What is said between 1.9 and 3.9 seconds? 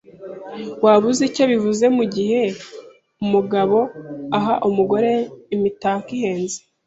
mugihe umugabo